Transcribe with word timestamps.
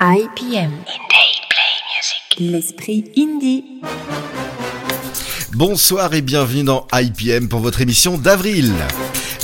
IPM. 0.00 0.70
L'esprit 2.38 3.10
indie. 3.16 3.64
Bonsoir 5.54 6.14
et 6.14 6.22
bienvenue 6.22 6.62
dans 6.62 6.86
IPM 6.92 7.48
pour 7.48 7.58
votre 7.58 7.80
émission 7.80 8.16
d'avril. 8.16 8.72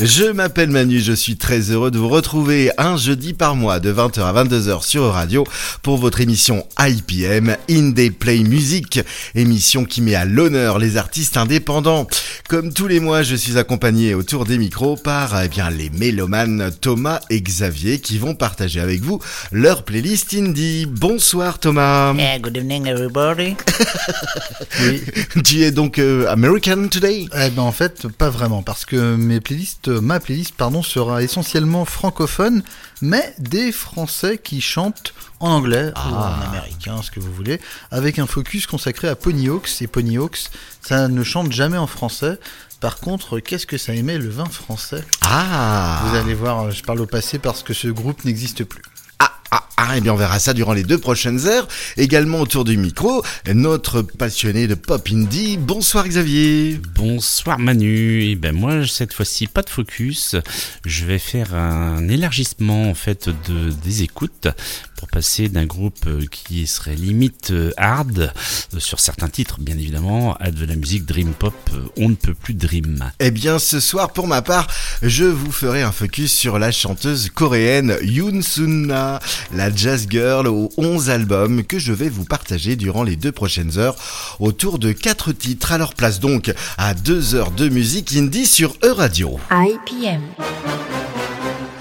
Je 0.00 0.24
m'appelle 0.24 0.70
Manu, 0.70 0.98
je 0.98 1.12
suis 1.12 1.36
très 1.36 1.70
heureux 1.70 1.92
de 1.92 1.98
vous 1.98 2.08
retrouver 2.08 2.72
un 2.78 2.96
jeudi 2.96 3.32
par 3.32 3.54
mois 3.54 3.78
de 3.78 3.92
20h 3.92 4.22
à 4.22 4.44
22h 4.44 4.84
sur 4.84 5.04
Radio 5.04 5.44
pour 5.82 5.98
votre 5.98 6.20
émission 6.20 6.66
IPM 6.80 7.56
Indie 7.70 8.10
Play 8.10 8.38
Music, 8.40 9.00
émission 9.36 9.84
qui 9.84 10.02
met 10.02 10.16
à 10.16 10.24
l'honneur 10.24 10.80
les 10.80 10.96
artistes 10.96 11.36
indépendants. 11.36 12.08
Comme 12.48 12.72
tous 12.72 12.88
les 12.88 12.98
mois, 12.98 13.22
je 13.22 13.36
suis 13.36 13.56
accompagné 13.56 14.14
autour 14.14 14.46
des 14.46 14.58
micros 14.58 14.96
par 14.96 15.40
eh 15.40 15.48
bien 15.48 15.70
les 15.70 15.90
mélomanes 15.90 16.72
Thomas 16.80 17.20
et 17.30 17.40
Xavier 17.40 18.00
qui 18.00 18.18
vont 18.18 18.34
partager 18.34 18.80
avec 18.80 19.00
vous 19.00 19.20
leur 19.52 19.84
playlist 19.84 20.34
indie. 20.34 20.86
Bonsoir 20.86 21.60
Thomas. 21.60 22.12
Yeah, 22.14 22.40
good 22.40 22.56
evening 22.56 22.86
everybody. 22.86 23.54
Tu 25.44 25.62
es 25.62 25.70
donc 25.70 25.98
euh, 25.98 26.26
American 26.28 26.88
today? 26.88 27.28
Eh 27.32 27.50
ben 27.50 27.62
en 27.62 27.72
fait, 27.72 28.08
pas 28.08 28.30
vraiment, 28.30 28.62
parce 28.62 28.84
que 28.84 29.14
mes 29.14 29.40
playlists, 29.40 29.83
ma 29.88 30.20
playlist, 30.20 30.54
pardon, 30.54 30.82
sera 30.82 31.22
essentiellement 31.22 31.84
francophone, 31.84 32.62
mais 33.02 33.34
des 33.38 33.72
Français 33.72 34.38
qui 34.38 34.60
chantent 34.60 35.14
en 35.40 35.50
anglais 35.50 35.92
ou 35.96 36.14
en 36.14 36.40
américain, 36.48 37.02
ce 37.02 37.10
que 37.10 37.20
vous 37.20 37.32
voulez, 37.32 37.60
avec 37.90 38.18
un 38.18 38.26
focus 38.26 38.66
consacré 38.66 39.08
à 39.08 39.16
Ponyhawks. 39.16 39.82
Et 39.82 39.86
Ponyhawks, 39.86 40.50
ça 40.80 41.08
ne 41.08 41.22
chante 41.22 41.52
jamais 41.52 41.78
en 41.78 41.86
français. 41.86 42.38
Par 42.80 42.98
contre, 42.98 43.40
qu'est-ce 43.40 43.66
que 43.66 43.78
ça 43.78 43.94
aimait 43.94 44.18
le 44.18 44.28
vin 44.28 44.44
français? 44.44 45.04
Ah 45.22 46.02
Vous 46.06 46.16
allez 46.16 46.34
voir, 46.34 46.70
je 46.70 46.82
parle 46.82 47.00
au 47.00 47.06
passé 47.06 47.38
parce 47.38 47.62
que 47.62 47.72
ce 47.72 47.88
groupe 47.88 48.24
n'existe 48.24 48.64
plus. 48.64 48.82
Ah, 49.18 49.32
ah, 49.50 49.66
ah, 49.76 49.96
et 49.96 50.00
bien 50.00 50.12
on 50.12 50.16
verra 50.16 50.38
ça 50.38 50.54
durant 50.54 50.72
les 50.72 50.84
deux 50.84 50.98
prochaines 50.98 51.46
heures. 51.46 51.66
Également 51.96 52.40
autour 52.40 52.64
du 52.64 52.76
micro, 52.76 53.24
notre 53.52 54.02
passionné 54.02 54.68
de 54.68 54.76
pop 54.76 55.08
indie. 55.10 55.56
Bonsoir 55.56 56.06
Xavier. 56.06 56.80
Bonsoir 56.94 57.58
Manu, 57.58 58.22
et 58.22 58.36
ben 58.36 58.54
moi 58.54 58.86
cette 58.86 59.12
fois-ci 59.12 59.48
pas 59.48 59.62
de 59.62 59.70
focus, 59.70 60.36
je 60.84 61.04
vais 61.04 61.18
faire 61.18 61.54
un 61.54 62.08
élargissement 62.08 62.88
en 62.88 62.94
fait 62.94 63.28
de 63.28 63.70
des 63.84 64.02
écoutes 64.02 64.48
pour 64.96 65.08
passer 65.08 65.48
d'un 65.48 65.66
groupe 65.66 66.06
euh, 66.06 66.24
qui 66.30 66.66
serait 66.66 66.94
limite 66.94 67.50
euh, 67.50 67.72
hard 67.76 68.32
euh, 68.72 68.78
sur 68.78 69.00
certains 69.00 69.28
titres 69.28 69.60
bien 69.60 69.76
évidemment 69.76 70.34
à 70.40 70.50
de 70.50 70.64
la 70.64 70.76
musique 70.76 71.04
dream 71.04 71.34
pop, 71.34 71.54
on 71.96 72.08
ne 72.08 72.14
peut 72.14 72.34
plus 72.34 72.54
dream. 72.54 73.10
Eh 73.20 73.30
bien 73.30 73.58
ce 73.58 73.80
soir 73.80 74.12
pour 74.12 74.26
ma 74.26 74.40
part, 74.40 74.68
je 75.02 75.24
vous 75.24 75.52
ferai 75.52 75.82
un 75.82 75.92
focus 75.92 76.32
sur 76.32 76.58
la 76.58 76.70
chanteuse 76.70 77.28
coréenne 77.30 77.96
Yoon 78.02 78.40
Sunna, 78.40 79.20
la 79.52 79.63
jazz 79.74 80.06
girl 80.08 80.46
aux 80.46 80.70
11 80.76 81.10
albums 81.10 81.64
que 81.64 81.78
je 81.78 81.92
vais 81.92 82.08
vous 82.08 82.24
partager 82.24 82.76
durant 82.76 83.02
les 83.02 83.16
deux 83.16 83.32
prochaines 83.32 83.78
heures 83.78 83.96
autour 84.40 84.78
de 84.78 84.92
quatre 84.92 85.32
titres. 85.32 85.72
Alors 85.72 85.94
place 85.94 86.20
donc 86.20 86.52
à 86.78 86.94
deux 86.94 87.34
heures 87.34 87.50
de 87.50 87.68
musique 87.68 88.16
indie 88.16 88.46
sur 88.46 88.76
E-Radio. 88.82 89.38
IPM. 89.50 90.22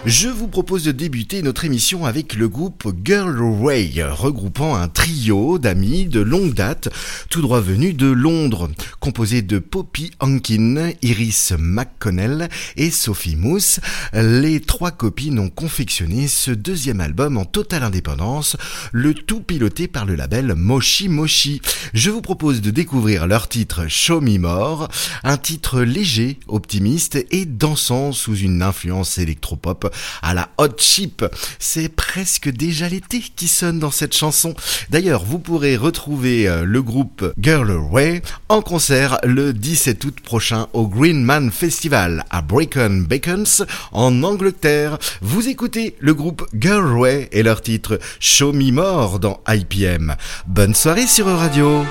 Je 0.06 0.28
vous 0.28 0.50
propose 0.50 0.84
de 0.84 0.92
débuter 0.92 1.42
notre 1.42 1.64
émission 1.64 2.06
avec 2.06 2.36
le 2.36 2.50
groupe 2.50 2.94
Girl 3.06 3.40
Ray, 3.64 4.04
regroupant 4.04 4.76
un 4.76 4.90
trio 4.90 5.58
d'amis 5.60 6.08
de 6.08 6.20
longue 6.20 6.54
date, 6.54 6.90
tout 7.30 7.42
droit 7.42 7.62
venus 7.62 7.96
de 7.96 8.08
Londres, 8.08 8.70
composé 9.00 9.42
de 9.42 9.60
Poppy 9.60 10.12
Hankin, 10.20 10.92
Iris 11.02 11.54
McConnell 11.58 12.50
et 12.76 12.92
Sophie 12.92 13.38
Mousse. 13.38 13.80
Les 14.12 14.60
trois 14.60 14.92
copines 14.92 15.40
ont 15.40 15.50
confectionné 15.50 16.28
ce 16.28 16.52
deuxième 16.52 17.00
album 17.00 17.38
en 17.38 17.46
totale 17.46 17.84
indépendance, 17.84 18.58
le 18.92 19.14
tout 19.14 19.40
piloté 19.40 19.88
par 19.88 20.06
le 20.06 20.16
label 20.16 20.54
Moshi 20.54 21.08
Moshi. 21.08 21.62
Je 21.94 22.10
vous 22.10 22.22
propose 22.22 22.60
de 22.60 22.72
découvrir 22.72 23.26
leur 23.26 23.48
titre 23.48 23.88
Show 23.88 24.20
Me 24.20 24.38
More, 24.38 24.90
un 25.24 25.38
titre 25.38 25.82
léger, 25.82 26.40
optimiste 26.50 27.26
et 27.32 27.46
dansant 27.46 28.12
sous 28.12 28.36
une 28.36 28.62
influence 28.62 29.18
électropop 29.18 29.93
à 30.22 30.34
la 30.34 30.50
hot 30.58 30.78
chip. 30.78 31.26
C'est 31.60 31.90
presque 31.90 32.50
déjà 32.50 32.90
l'été 32.90 33.24
qui 33.36 33.48
sonne 33.48 33.80
dans 33.80 33.92
cette 33.92 34.16
chanson. 34.16 34.56
D'ailleurs, 34.90 35.24
vous 35.24 35.40
pourrez 35.40 35.78
retrouver 35.78 36.48
euh, 36.48 36.64
le 36.66 36.82
groupe 36.82 37.34
Girl 37.40 37.72
Way 37.72 38.22
en 38.50 38.62
concert 38.62 39.20
le 39.24 39.54
17 39.54 40.04
août 40.06 40.20
prochain 40.22 40.68
au 40.74 40.88
Green 40.88 41.24
Man 41.24 41.52
Festival 41.52 42.26
à 42.30 42.42
Brecon 42.42 43.06
Beacons 43.08 43.66
en 43.92 44.24
Angleterre. 44.24 44.98
Vous 45.22 45.48
écoutez 45.48 45.96
le 46.00 46.14
groupe 46.14 46.48
Girl 46.54 46.94
Way 46.98 47.30
et 47.32 47.44
leur 47.44 47.62
titre 47.62 48.00
Show 48.20 48.54
Me 48.54 48.72
More 48.72 49.20
dans 49.20 49.42
IPM. 49.48 50.16
Bonne 50.48 50.76
soirée 50.76 51.08
sur 51.08 51.26
Radio. 51.28 51.84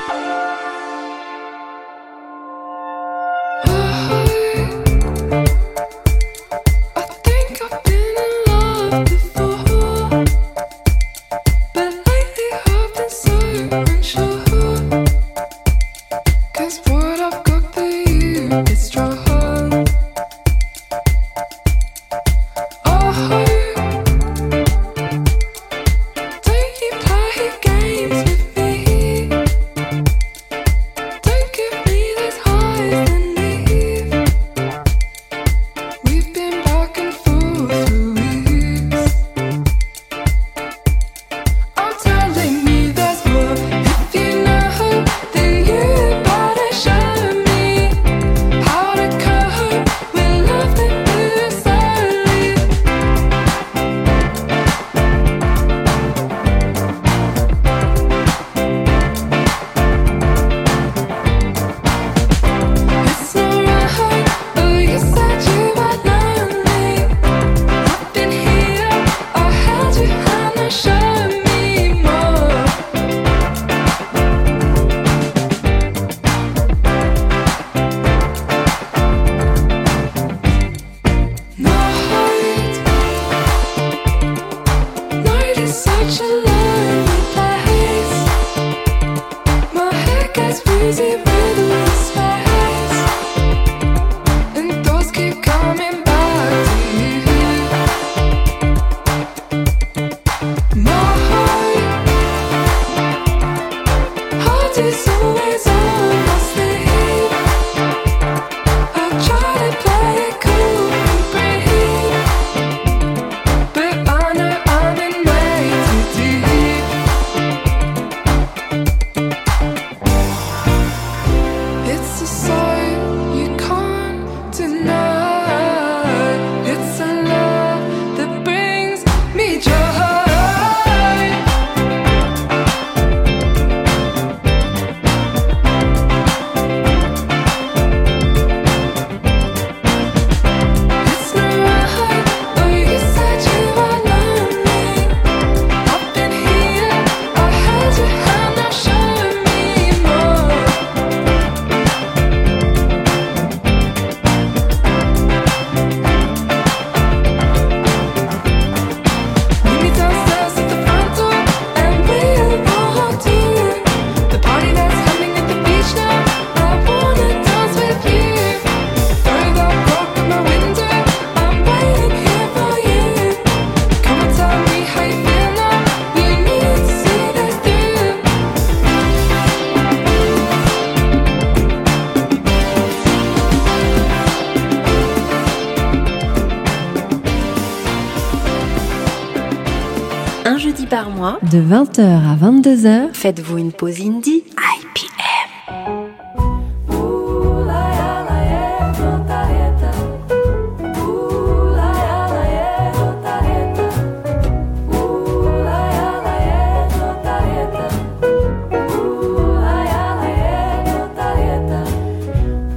Mois, 191.17 191.39
De 191.51 191.59
20h 191.59 192.01
à 192.03 192.37
22h, 192.37 193.15
faites-vous 193.15 193.57
une 193.57 193.73
pause 193.73 194.01
indie 194.01 194.45
IPM. 194.59 195.09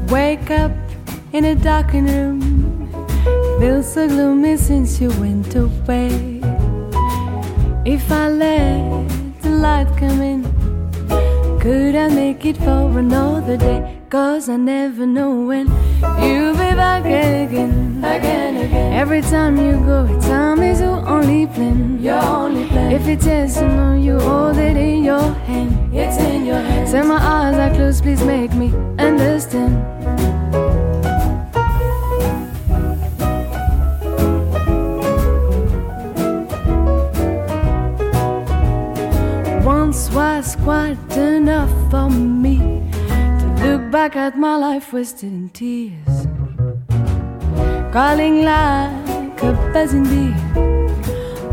Wake 0.09 0.49
up 0.51 0.71
in 1.33 1.43
a 1.43 1.55
darkened 1.55 2.09
room. 2.09 2.89
Feels 3.59 3.85
so 3.85 4.07
gloomy 4.07 4.55
since 4.55 5.01
you 5.01 5.09
went 5.19 5.55
away. 5.55 6.34
If 8.05 8.11
I 8.11 8.29
let 8.29 9.41
the 9.41 9.49
light 9.49 9.87
come 9.97 10.21
in, 10.21 10.43
could 11.59 11.95
I 11.95 12.07
make 12.07 12.45
it 12.45 12.55
for 12.55 12.99
another 12.99 13.57
day? 13.57 13.99
Cause 14.11 14.47
I 14.47 14.57
never 14.57 15.07
know 15.07 15.41
when 15.41 15.65
you'll 16.21 16.53
be 16.53 16.71
back 16.77 17.01
again. 17.01 18.03
Again, 18.05 18.57
again. 18.57 18.93
Every 18.93 19.23
time 19.23 19.57
you 19.57 19.83
go, 19.83 20.05
time 20.21 20.61
is 20.61 20.81
your 20.81 21.03
only 21.09 21.47
plan. 21.47 21.99
Your 21.99 22.21
only 22.21 22.67
plan. 22.67 22.91
If 22.91 23.07
it's 23.07 23.25
yes 23.25 23.57
or 23.57 23.69
no, 23.69 23.95
you 23.95 24.19
hold 24.19 24.57
it 24.57 24.77
in 24.77 25.03
your 25.03 25.33
hand. 25.49 25.91
It's 25.91 26.17
in 26.17 26.45
your 26.45 26.59
hand. 26.59 26.87
Say 26.87 27.01
my 27.01 27.17
eyes 27.17 27.57
are 27.57 27.73
closed, 27.73 28.03
please 28.03 28.23
make 28.23 28.53
me 28.53 28.71
understand. 28.99 29.94
Back 43.95 44.17
at 44.17 44.37
my 44.37 44.57
life 44.57 44.91
wasted 44.91 45.31
in 45.31 45.47
tears. 45.47 46.27
Calling 47.93 48.43
like 48.43 49.41
a 49.41 49.51
buzzing 49.71 50.03
bee 50.11 50.35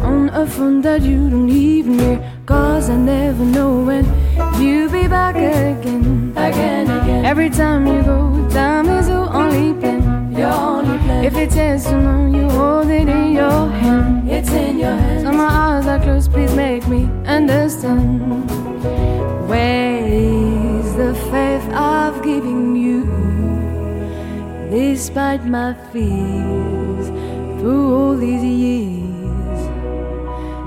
on 0.03 0.29
a 0.31 0.45
phone 0.45 0.81
that 0.81 1.03
you 1.03 1.31
don't 1.31 1.49
even 1.49 2.01
hear. 2.01 2.19
Cause 2.45 2.91
I 2.91 2.97
never 2.97 3.45
know 3.45 3.85
when 3.85 4.05
you'll 4.61 4.91
be 4.91 5.07
back 5.07 5.37
again. 5.37 6.33
Again, 6.37 6.91
again. 6.91 7.25
Every 7.25 7.49
time 7.49 7.87
you 7.87 8.03
go, 8.03 8.19
time 8.51 8.89
is 8.89 9.09
your 9.09 9.33
only 9.33 9.73
plan. 9.81 10.35
Your 10.37 10.53
only 10.53 10.99
plan. 11.05 11.25
If 11.25 11.37
it's 11.37 11.55
yes 11.55 11.87
or 11.93 12.01
no, 12.01 12.17
you 12.37 12.51
hold 12.51 12.89
it 12.89 13.09
in 13.09 13.35
your 13.35 13.69
hand. 13.83 14.29
It's 14.29 14.51
in 14.51 14.81
your 14.81 14.97
hand. 15.03 15.27
So 15.27 15.31
my 15.31 15.51
eyes 15.65 15.87
are 15.87 16.01
closed, 16.01 16.33
please 16.33 16.53
make 16.57 16.89
me 16.89 17.09
understand. 17.25 18.51
Is 19.53 20.72
the 21.03 21.15
faith 21.33 21.67
I've 21.73 22.23
given 22.23 22.77
you? 22.77 23.03
Despite 24.71 25.45
my 25.45 25.75
fears 25.91 27.07
through 27.59 27.87
all 27.97 28.17
these 28.17 28.45
years, 28.45 29.61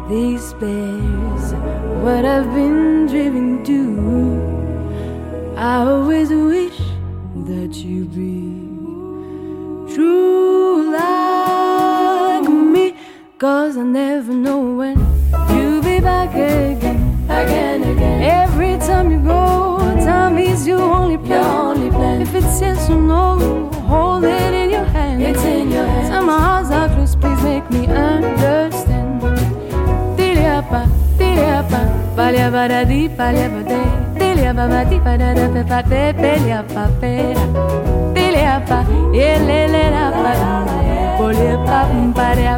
these 0.10 0.48
bears, 0.62 1.46
what 2.04 2.24
I've 2.26 2.52
been 2.54 3.08
driven 3.08 3.64
to. 3.70 3.78
I 5.56 5.76
always 5.92 6.30
wish 6.30 6.80
that 7.50 7.74
you 7.88 8.06
be 8.20 8.42
true 9.94 10.92
like 10.92 12.50
me. 12.74 12.86
Cause 13.38 13.78
I 13.78 13.84
never 13.84 14.34
know 14.34 14.60
when 14.80 14.98
you'll 15.52 15.82
be 15.82 16.00
back 16.00 16.32
again. 16.32 17.00
Again, 17.30 17.84
again. 17.84 18.22
Every 18.44 18.78
time 18.90 19.12
you 19.12 19.20
go, 19.20 19.55
your 21.28 21.44
only 21.44 21.90
plan. 21.90 22.22
If 22.22 22.34
it's 22.36 22.62
yes 22.62 22.90
or 22.90 22.96
no, 22.96 23.70
hold 23.88 24.24
it 24.24 24.54
in 24.54 24.70
your 24.70 24.86
hand. 24.86 25.22
It's 25.22 25.44
in 25.44 25.72
your 25.72 25.86
hands. 25.86 26.10
Tell 26.10 26.26
my 26.26 26.34
eyes 26.34 26.72
are 26.72 26.90
closed, 26.90 27.20
please 27.20 27.42
make 27.44 27.70
me 27.72 27.88
understand. 27.88 29.22
Tiliapa, 30.18 30.82
tiliapa, 31.18 31.82
balia 32.16 32.50
bada 32.52 32.86
di, 32.88 33.08
balia 33.08 33.50
bade. 33.50 33.82
Diliapa, 34.20 34.68
badi, 34.70 35.00
bada 35.00 35.34
da, 35.36 35.46
pe, 35.54 35.64
pa, 35.64 35.82
pe, 35.90 36.14
pelia, 36.14 36.64
pa, 36.74 36.86
pe. 37.00 37.14
Yelele, 39.16 39.84
la, 39.96 40.06
pa, 40.12 40.32
bolia, 41.18 41.58
pa, 41.68 41.80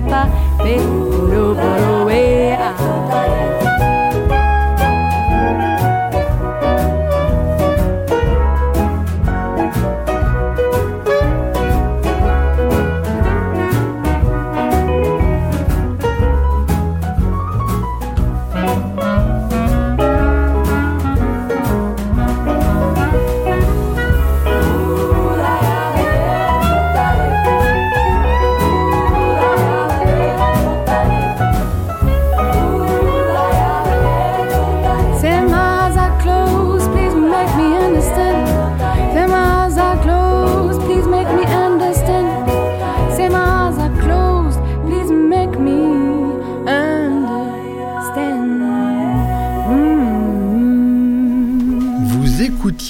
pa, 0.09 0.21
pe, 0.63 0.77
puro, 0.77 1.55
puro, 1.55 2.05
wea. 2.05 3.66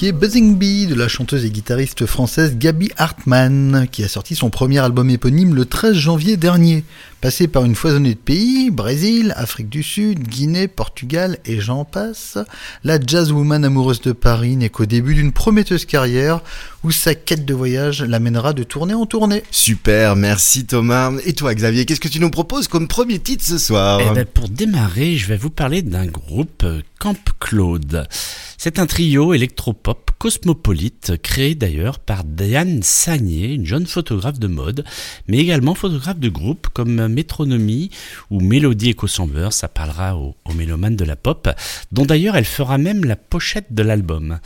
Buzzing 0.00 0.56
Bee 0.56 0.86
de 0.86 0.94
la 0.94 1.08
chanteuse 1.08 1.44
et 1.44 1.50
guitariste 1.50 2.06
française 2.06 2.56
Gabi 2.56 2.88
Hartmann, 2.98 3.88
qui 3.90 4.04
a 4.04 4.08
sorti 4.08 4.36
son 4.36 4.48
premier 4.48 4.78
album 4.78 5.10
éponyme 5.10 5.56
le 5.56 5.64
13 5.64 5.96
janvier 5.96 6.36
dernier. 6.36 6.84
Passée 7.20 7.48
par 7.48 7.64
une 7.64 7.74
foisonnée 7.74 8.14
de 8.14 8.18
pays, 8.18 8.70
Brésil, 8.70 9.34
Afrique 9.36 9.68
du 9.68 9.82
Sud, 9.82 10.20
Guinée, 10.20 10.68
Portugal 10.68 11.38
et 11.44 11.60
j'en 11.60 11.84
passe, 11.84 12.38
la 12.84 13.00
jazzwoman 13.00 13.64
amoureuse 13.64 14.00
de 14.00 14.12
Paris 14.12 14.54
n'est 14.54 14.68
qu'au 14.68 14.86
début 14.86 15.16
d'une 15.16 15.32
prometteuse 15.32 15.84
carrière 15.84 16.42
où 16.84 16.90
sa 16.90 17.14
quête 17.14 17.44
de 17.44 17.54
voyage 17.54 18.02
l'amènera 18.02 18.52
de 18.52 18.62
tournée 18.62 18.94
en 18.94 19.06
tournée. 19.06 19.42
Super, 19.50 20.16
merci 20.16 20.66
Thomas. 20.66 21.12
Et 21.24 21.32
toi 21.32 21.54
Xavier, 21.54 21.84
qu'est-ce 21.84 22.00
que 22.00 22.08
tu 22.08 22.20
nous 22.20 22.30
proposes 22.30 22.68
comme 22.68 22.88
premier 22.88 23.18
titre 23.18 23.44
ce 23.44 23.58
soir 23.58 24.00
Eh 24.00 24.14
ben, 24.14 24.24
pour 24.24 24.48
démarrer, 24.48 25.16
je 25.16 25.26
vais 25.26 25.36
vous 25.36 25.50
parler 25.50 25.82
d'un 25.82 26.06
groupe 26.06 26.62
euh, 26.64 26.80
Camp 26.98 27.18
Claude. 27.40 28.06
C'est 28.56 28.78
un 28.78 28.86
trio 28.86 29.34
électropop 29.34 30.10
cosmopolite 30.18 31.12
créé 31.22 31.54
d'ailleurs 31.54 32.00
par 32.00 32.24
Diane 32.24 32.82
Sagné, 32.82 33.52
une 33.52 33.66
jeune 33.66 33.86
photographe 33.86 34.40
de 34.40 34.48
mode, 34.48 34.84
mais 35.28 35.38
également 35.38 35.74
photographe 35.74 36.18
de 36.18 36.28
groupe 36.28 36.66
comme 36.74 37.06
Métronomie 37.06 37.90
ou 38.30 38.40
Mélodie 38.40 38.90
Echo 38.90 39.06
Chamber, 39.06 39.52
ça 39.52 39.68
parlera 39.68 40.16
aux, 40.16 40.34
aux 40.44 40.54
mélomanes 40.54 40.96
de 40.96 41.04
la 41.04 41.14
pop, 41.14 41.48
dont 41.92 42.04
d'ailleurs 42.04 42.36
elle 42.36 42.44
fera 42.44 42.78
même 42.78 43.04
la 43.04 43.16
pochette 43.16 43.72
de 43.72 43.82
l'album. 43.82 44.40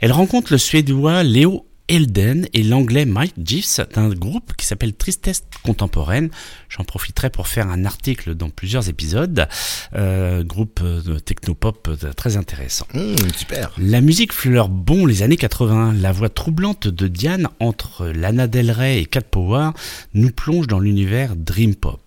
Elle 0.00 0.12
rencontre 0.12 0.52
le 0.52 0.58
suédois 0.58 1.22
Léo 1.22 1.66
Elden 1.88 2.48
et 2.52 2.62
l'anglais 2.62 3.04
Mike 3.04 3.34
Giffs 3.42 3.80
d'un 3.94 4.08
groupe 4.08 4.52
qui 4.56 4.66
s'appelle 4.66 4.94
Tristesse 4.94 5.44
Contemporaine. 5.62 6.30
J'en 6.68 6.84
profiterai 6.84 7.30
pour 7.30 7.46
faire 7.46 7.68
un 7.68 7.84
article 7.84 8.34
dans 8.34 8.50
plusieurs 8.50 8.88
épisodes. 8.88 9.46
Euh, 9.94 10.42
groupe 10.42 10.82
de 10.82 11.18
technopop 11.18 11.88
euh, 11.88 12.12
très 12.12 12.36
intéressant. 12.36 12.86
Mmh, 12.92 13.14
super. 13.36 13.72
La 13.78 14.00
musique 14.00 14.32
fleure 14.32 14.68
bon 14.68 15.06
les 15.06 15.22
années 15.22 15.36
80. 15.36 15.94
La 16.00 16.12
voix 16.12 16.28
troublante 16.28 16.88
de 16.88 17.06
Diane 17.06 17.48
entre 17.60 18.06
Lana 18.06 18.48
Del 18.48 18.70
Rey 18.70 19.00
et 19.00 19.06
Cat 19.06 19.22
Power 19.22 19.70
nous 20.14 20.30
plonge 20.30 20.66
dans 20.66 20.80
l'univers 20.80 21.36
Dream 21.36 21.74
Pop. 21.76 22.02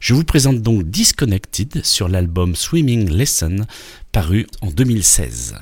Je 0.00 0.12
vous 0.12 0.24
présente 0.24 0.60
donc 0.60 0.84
Disconnected 0.90 1.84
sur 1.84 2.08
l'album 2.08 2.54
Swimming 2.54 3.08
Lesson 3.08 3.64
paru 4.10 4.46
en 4.60 4.70
2016. 4.70 5.54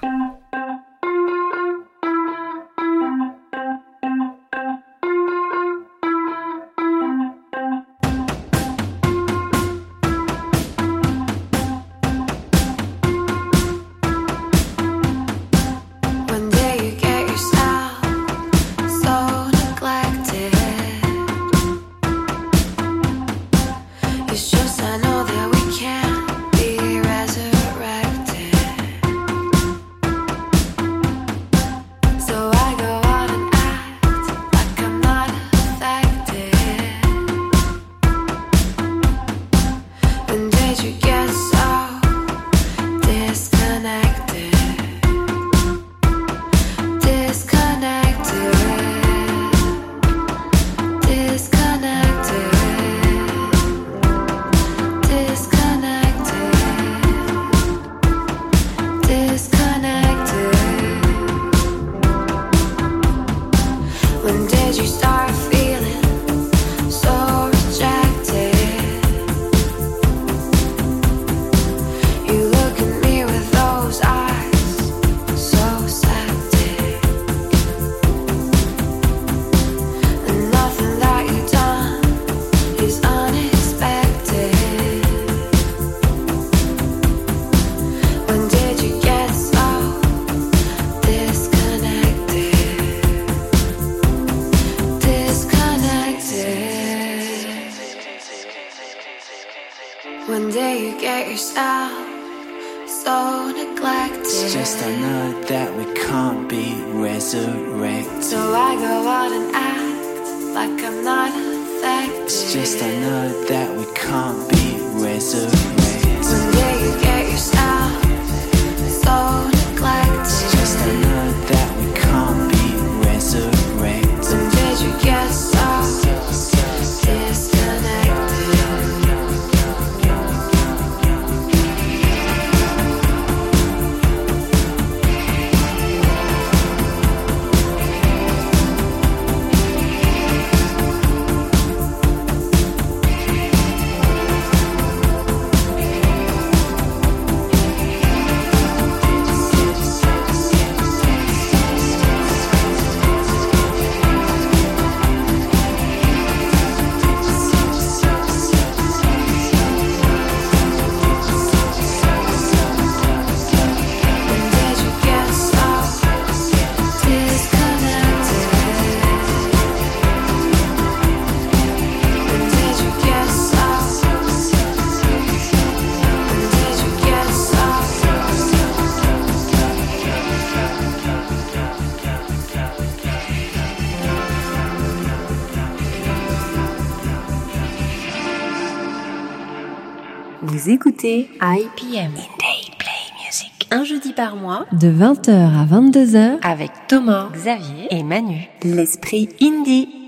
écoutez 191.00 191.30
IPM 191.40 192.12
Day 192.12 192.71
Play 192.78 193.25
Music. 193.25 193.69
Un 193.71 193.85
jeudi 193.85 194.12
par 194.12 194.37
mois, 194.37 194.66
de 194.73 194.88
20h 194.88 195.30
à 195.30 195.64
22h, 195.64 196.38
avec 196.42 196.71
Thomas, 196.88 197.30
Xavier 197.33 197.87
et 197.90 198.02
Manu. 198.02 198.49
L'esprit 198.62 199.28
indie. 199.40 200.00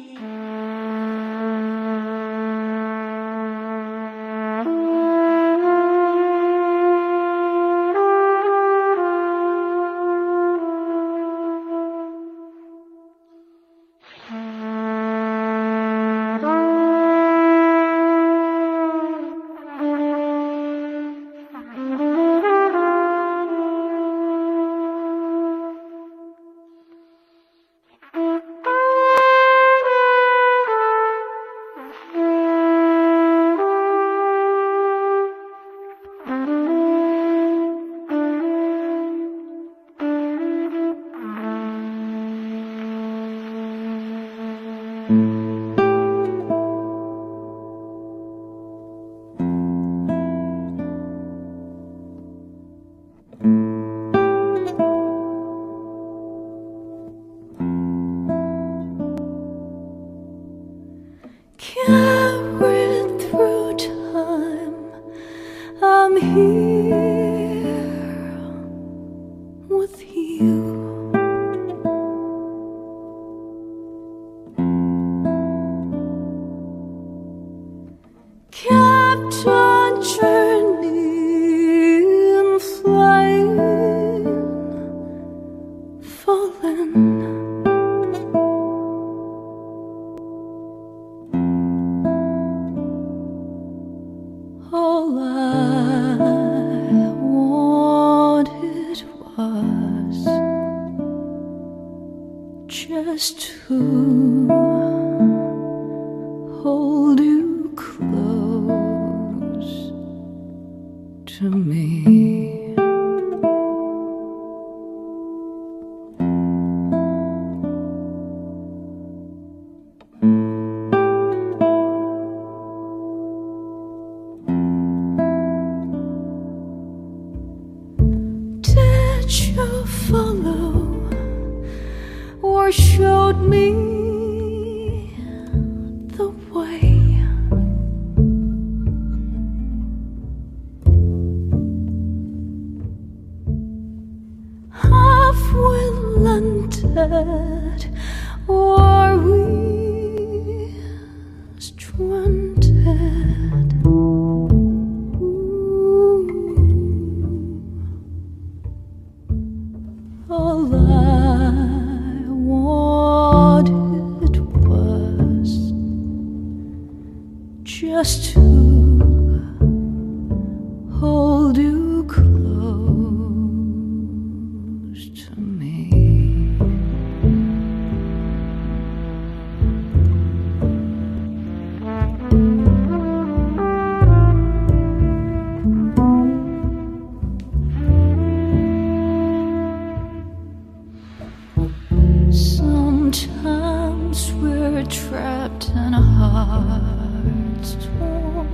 Sometimes 193.12 194.32
we're 194.32 194.86
trapped 194.86 195.68
and 195.74 195.94
our 195.94 196.00
hearts 196.00 197.76
torn. 197.84 198.48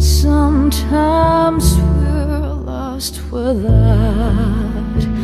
Sometimes 0.00 1.76
we're 1.76 2.54
lost 2.64 3.20
without. 3.30 5.17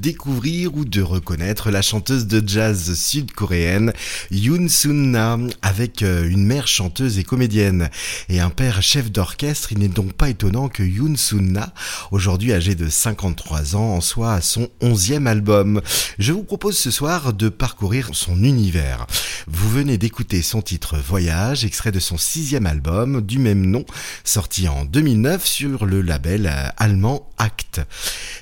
Découvrir 0.00 0.74
ou 0.74 0.84
de 0.84 1.02
reconnaître 1.02 1.70
la 1.70 1.82
chanteuse 1.82 2.26
de 2.26 2.46
jazz 2.46 2.94
sud-coréenne 2.94 3.92
Yoon 4.30 4.68
Sun-na 4.68 5.38
avec 5.62 6.02
euh, 6.02 6.28
une 6.28 6.44
mère 6.44 6.68
chanteuse 6.68 7.18
et 7.18 7.24
comédienne 7.24 7.90
et 8.28 8.40
un 8.40 8.50
père 8.50 8.82
chef 8.82 9.10
d'orchestre. 9.10 9.72
Il 9.72 9.78
n'est 9.78 9.88
donc 9.88 10.12
pas 10.12 10.28
étonnant 10.28 10.68
que 10.68 10.82
Yoon 10.82 11.16
Sun-na, 11.16 11.72
aujourd'hui 12.10 12.52
âgé 12.52 12.74
de 12.74 12.88
53 12.88 13.76
ans, 13.76 13.94
en 13.94 14.00
soit 14.00 14.34
à 14.34 14.40
son 14.40 14.68
11e 14.80 15.26
album. 15.26 15.80
Je 16.18 16.32
vous 16.32 16.44
propose 16.44 16.78
ce 16.78 16.90
soir 16.90 17.32
de 17.32 17.48
parcourir 17.48 18.10
son 18.12 18.42
univers. 18.42 19.06
Vous 19.46 19.70
venez 19.70 19.98
d'écouter 19.98 20.42
son 20.42 20.62
titre 20.62 20.96
Voyage, 20.98 21.64
extrait 21.64 21.92
de 21.92 22.00
son 22.00 22.18
sixième 22.18 22.66
album 22.66 23.20
du 23.20 23.38
même 23.38 23.66
nom, 23.66 23.84
sorti 24.24 24.68
en 24.68 24.84
2009 24.84 25.46
sur 25.46 25.86
le 25.86 26.02
label 26.02 26.46
euh, 26.46 26.68
allemand 26.76 27.28
Act. 27.38 27.80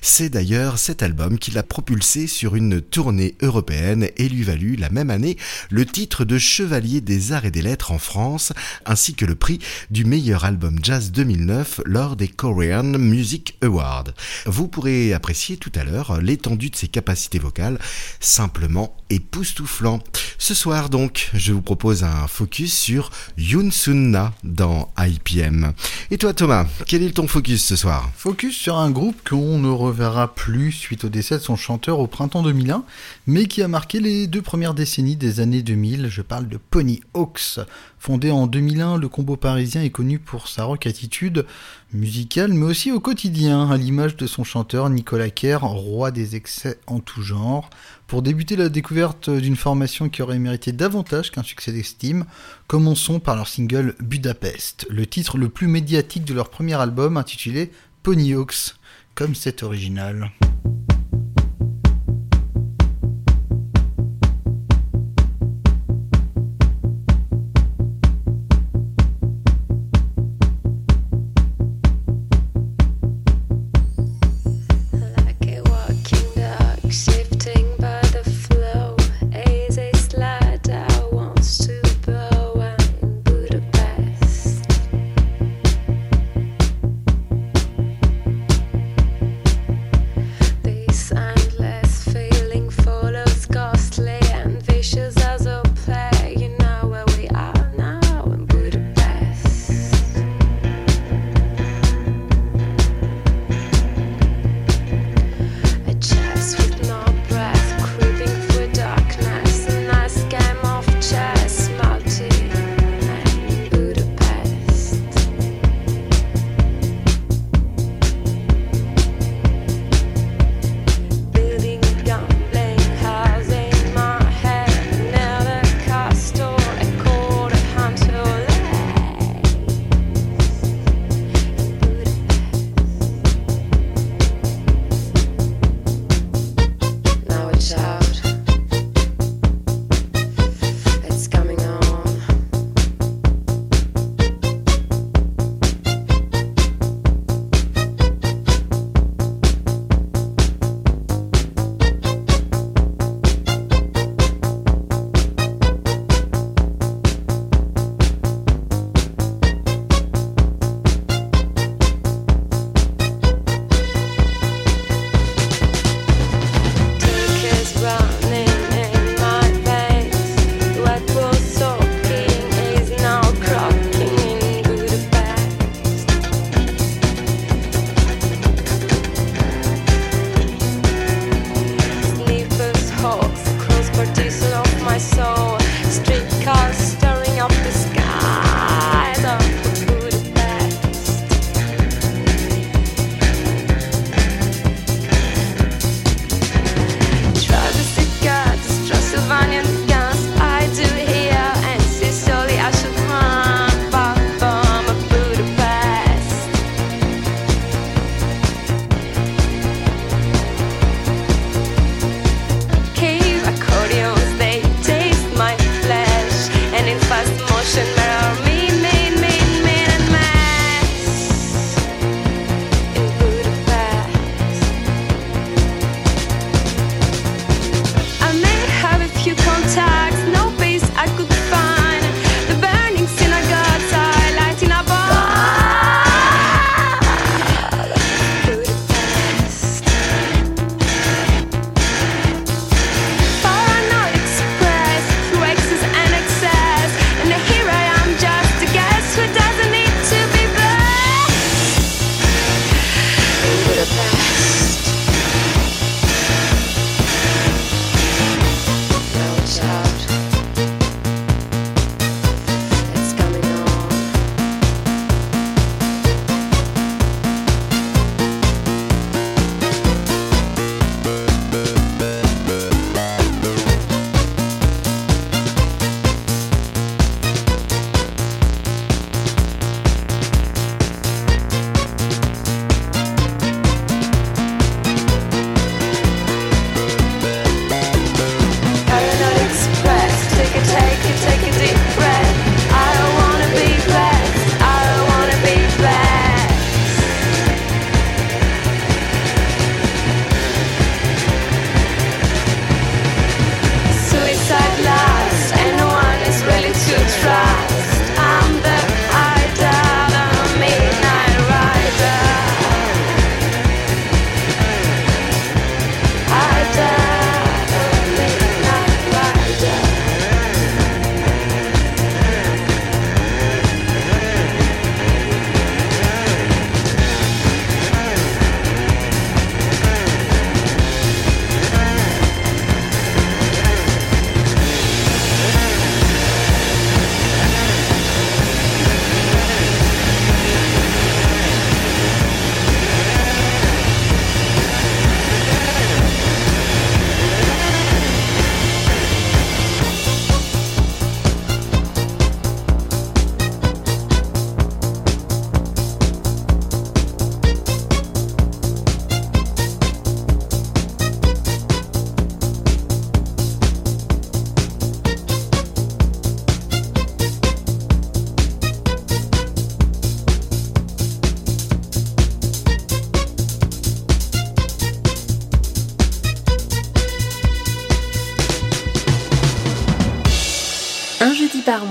C'est 0.01 0.31
d'ailleurs 0.31 0.79
cet 0.79 1.03
album 1.03 1.39
qui 1.39 1.46
l'a 1.51 1.63
propulsé 1.63 2.27
sur 2.27 2.57
une 2.57 2.81
tournée 2.81 3.35
européenne 3.43 4.09
et 4.17 4.29
lui 4.29 4.43
valut 4.43 4.77
la 4.77 4.91
même 4.91 5.11
année 5.11 5.37
le 5.71 5.85
titre 5.87 6.25
de 6.25 6.39
chevalier 6.39 7.01
des 7.01 7.33
arts 7.33 7.45
et 7.45 7.51
des 7.51 7.63
lettres 7.63 7.93
en 7.93 7.99
France, 7.99 8.53
ainsi 8.85 9.15
que 9.15 9.25
le 9.25 9.35
prix 9.35 9.59
du 9.91 10.05
meilleur 10.05 10.45
album 10.45 10.79
jazz 10.83 11.13
2009 11.13 11.83
lors 11.85 12.17
des 12.17 12.29
Korean 12.29 12.99
Music 12.99 13.57
Awards. 13.63 14.13
Vous 14.47 14.69
pourrez 14.69 15.13
apprécier 15.13 15.57
tout 15.57 15.73
à 15.75 15.85
l'heure 15.85 16.21
l'étendue 16.21 16.71
de 16.71 16.77
ses 16.77 16.89
capacités 16.89 17.39
vocales, 17.39 17.79
simplement 18.21 18.97
époustouflant. 19.11 20.01
Ce 20.39 20.55
soir 20.55 20.91
donc, 20.91 21.31
je 21.33 21.53
vous 21.53 21.63
propose 21.63 22.05
un 22.05 22.27
focus 22.27 22.77
sur 22.77 23.11
Yoon 23.39 23.71
Sun-na 23.71 24.35
dans 24.45 24.93
IPM. 24.99 25.73
Et 26.11 26.19
toi 26.19 26.35
Thomas, 26.35 26.67
quel 26.87 27.03
est 27.03 27.17
ton 27.17 27.29
focus 27.29 27.65
ce 27.65 27.77
soir? 27.77 28.11
Focus 28.17 28.57
sur 28.57 28.77
un 28.77 28.91
groupe 28.91 29.29
qu'on 29.29 29.59
ne 29.59 29.69
reverra 29.69 30.35
plus 30.35 30.73
suite 30.73 31.05
au 31.05 31.09
décès 31.09 31.36
son 31.39 31.57
chanteur 31.57 31.99
au 31.99 32.07
printemps 32.07 32.43
2001, 32.43 32.85
mais 33.27 33.47
qui 33.47 33.63
a 33.63 33.69
marqué 33.69 34.01
les 34.01 34.27
deux 34.27 34.43
premières 34.43 34.75
décennies 34.75 35.17
des 35.17 35.41
années 35.41 35.63
2000. 35.63 36.09
Je 36.09 36.23
parle 36.23 36.49
de 36.49 36.57
Pony 36.57 37.01
Hawks. 37.15 37.61
Fondé 37.99 38.31
en 38.31 38.47
2001, 38.47 38.99
le 38.99 39.09
combo 39.09 39.37
parisien 39.37 39.83
est 39.83 39.91
connu 39.91 40.19
pour 40.19 40.49
sa 40.49 40.65
rock 40.65 40.87
attitude 40.87 41.47
musicale, 41.93 42.53
mais 42.53 42.67
aussi 42.67 42.93
au 42.93 43.01
quotidien, 43.01 43.71
à 43.71 43.77
l'image 43.77 44.17
de 44.17 44.27
son 44.27 44.45
chanteur 44.45 44.91
Nicolas 44.91 45.31
Kerr, 45.31 45.63
roi 45.63 46.11
des 46.11 46.37
excès 46.37 46.79
en 46.87 47.01
tout 47.01 47.23
genre. 47.23 47.71
Pour 48.07 48.23
débuter 48.23 48.55
la 48.57 48.69
découverte 48.69 49.31
d'une 49.31 49.57
formation 49.57 50.09
qui 50.09 50.23
aurait 50.23 50.39
mérité 50.39 50.73
davantage 50.73 51.31
qu'un 51.33 51.43
succès 51.43 51.73
d'estime, 51.73 52.25
commençons 52.67 53.19
par 53.19 53.37
leur 53.37 53.49
single 53.49 53.97
Budapest, 54.01 54.87
le 54.91 55.07
titre 55.07 55.39
le 55.39 55.49
plus 55.49 55.67
médiatique 55.67 56.25
de 56.25 56.35
leur 56.35 56.51
premier 56.51 56.75
album 56.75 57.17
intitulé 57.17 57.73
Pony 58.03 58.35
Hawks, 58.35 58.77
comme 59.17 59.35
c'est 59.35 59.65
original. 59.65 60.31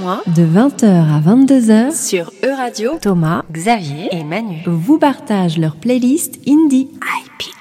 Mois 0.05 0.21
De 0.27 0.43
20h 0.43 0.85
à 0.85 1.19
22h, 1.19 1.91
sur 1.91 2.31
E-Radio, 2.43 2.91
Thomas, 3.01 3.43
Xavier 3.51 4.09
et 4.11 4.23
Manu. 4.23 4.61
vous 4.67 4.99
partagent 4.99 5.57
leur 5.57 5.75
playlist 5.77 6.37
indie. 6.47 6.89
IPM. 6.93 7.54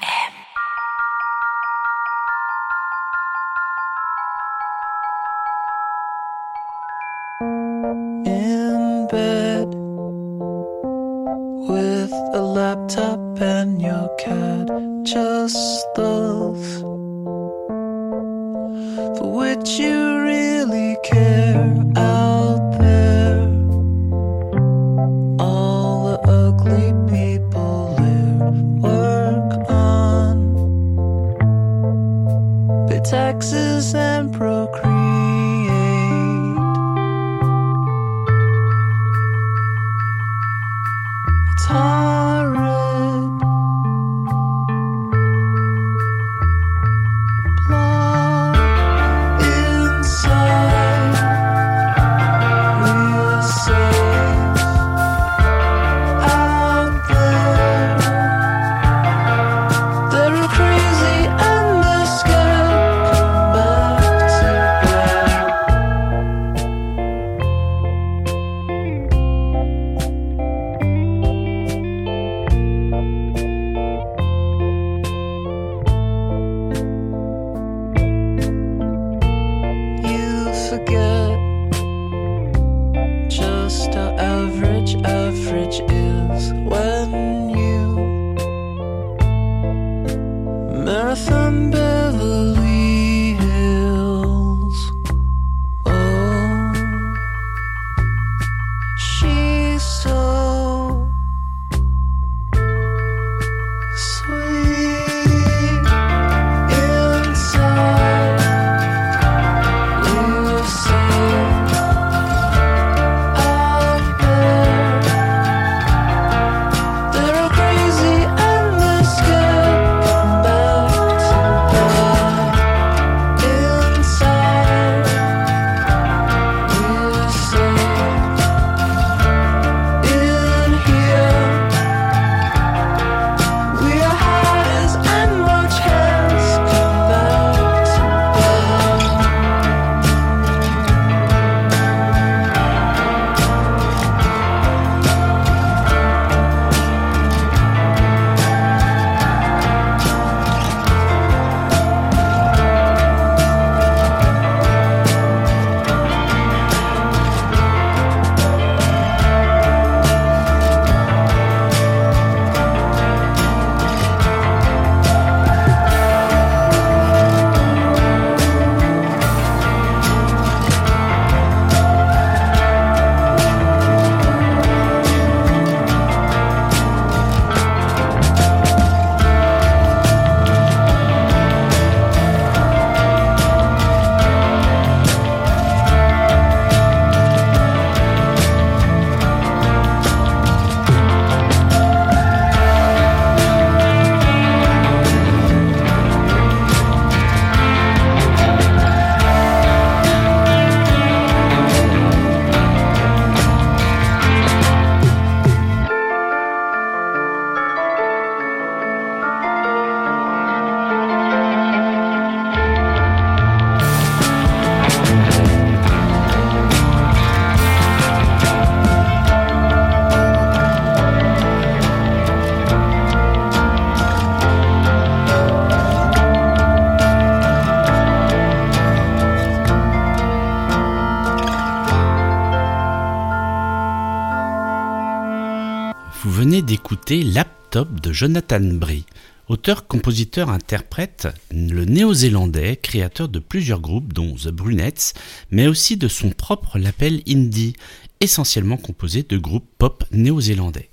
De 237.74 238.12
Jonathan 238.12 238.60
Brie. 238.60 239.04
Auteur, 239.48 239.88
compositeur, 239.88 240.48
interprète, 240.48 241.26
le 241.50 241.84
néo-zélandais, 241.84 242.76
créateur 242.76 243.28
de 243.28 243.40
plusieurs 243.40 243.80
groupes 243.80 244.12
dont 244.12 244.32
The 244.36 244.50
Brunettes, 244.50 245.14
mais 245.50 245.66
aussi 245.66 245.96
de 245.96 246.06
son 246.06 246.30
propre 246.30 246.78
label 246.78 247.20
indie, 247.26 247.74
essentiellement 248.20 248.76
composé 248.76 249.24
de 249.24 249.36
groupes 249.38 249.68
pop 249.76 250.04
néo-zélandais. 250.12 250.88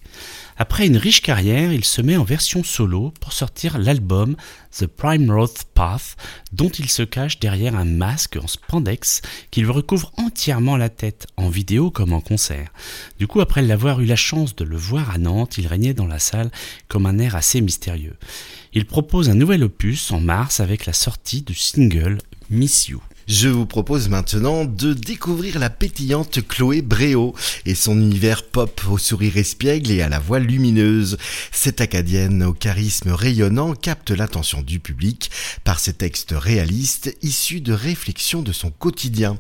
Après 0.62 0.86
une 0.86 0.97
riche 0.97 1.24
carrière, 1.24 1.74
il 1.74 1.84
se 1.84 2.04
met 2.04 2.17
en 2.17 2.24
version 2.24 2.63
solo 2.63 3.12
pour 3.19 3.34
sortir 3.34 3.80
l'album 3.80 4.36
The 4.78 4.86
Primrose 4.86 5.63
Path, 5.74 6.15
dont 6.52 6.69
il 6.69 6.88
se 6.88 7.02
cache 7.02 7.39
derrière 7.39 7.76
un 7.76 7.84
masque 7.84 8.38
en 8.39 8.45
spandex 8.45 9.24
qui 9.50 9.62
lui 9.62 9.71
recouvre 9.71 10.12
entièrement 10.17 10.78
la 10.78 10.89
tête, 10.89 11.26
en 11.36 11.50
vidéo 11.50 11.89
comme 11.89 12.13
en 12.13 12.21
concert. 12.21 12.71
Du 13.17 13.26
coup, 13.26 13.41
après 13.41 13.63
l'avoir 13.63 14.02
eu 14.02 14.06
la 14.06 14.15
chance 14.15 14.56
de 14.56 14.63
le 14.63 14.78
voir 14.78 15.10
à 15.10 15.17
Nantes, 15.17 15.58
il 15.58 15.65
régnait 15.65 15.95
dans 15.95 16.06
la 16.06 16.19
salle 16.19 16.52
comme 16.88 17.08
un 17.08 17.17
air 17.17 17.36
assez 17.36 17.60
mystérieux. 17.60 18.17
Il 18.74 18.86
propose 18.86 19.32
un 19.32 19.34
nouvel 19.34 19.63
opus 19.63 20.12
en 20.12 20.19
mars 20.19 20.60
avec 20.60 20.86
la 20.86 20.93
sortie 20.93 21.41
du 21.41 21.56
single 21.56 22.19
Miss 22.52 22.88
You. 22.88 23.02
Je 23.34 23.48
vous 23.48 23.65
propose 23.65 24.10
maintenant 24.10 24.65
de 24.65 24.94
découvrir 24.94 25.58
la 25.58 25.70
pétillante 25.70 26.46
Chloé 26.46 26.82
Bréau 26.82 27.34
et 27.65 27.76
son 27.76 27.98
univers 27.98 28.44
pop 28.44 28.82
au 28.89 28.98
sourire 28.98 29.38
espiègle 29.38 29.89
et 29.91 30.02
à 30.02 30.10
la 30.10 30.20
voix 30.20 30.39
lumineuse. 30.39 31.17
Cette 31.50 31.80
acadienne 31.80 32.44
au 32.44 32.52
charisme 32.52 33.12
rayonnant 33.12 33.74
capte 33.74 34.12
l'attention 34.12 34.62
du 34.62 34.82
public 34.82 35.32
par 35.63 35.80
ses 35.80 35.94
textes 35.94 36.34
réalistes 36.38 37.15
issus 37.22 37.62
de 37.62 37.72
réflexions 37.72 38.41
de 38.41 38.52
son 38.52 38.70
quotidien. 38.70 39.38